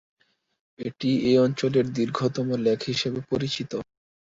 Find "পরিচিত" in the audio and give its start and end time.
3.29-3.71